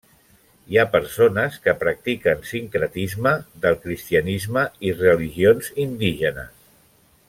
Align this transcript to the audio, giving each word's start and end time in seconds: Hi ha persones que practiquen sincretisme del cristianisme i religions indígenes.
Hi 0.71 0.77
ha 0.77 0.85
persones 0.93 1.59
que 1.67 1.75
practiquen 1.83 2.41
sincretisme 2.53 3.35
del 3.67 3.79
cristianisme 3.87 4.67
i 4.91 4.97
religions 5.05 5.75
indígenes. 5.89 6.63